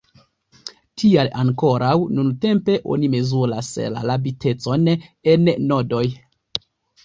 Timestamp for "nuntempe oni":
2.21-3.11